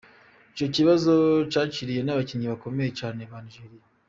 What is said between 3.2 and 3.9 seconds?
ba Nigeria.